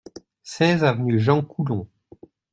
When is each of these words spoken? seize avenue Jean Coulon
seize 0.41 0.83
avenue 0.83 1.19
Jean 1.19 1.43
Coulon 1.43 1.87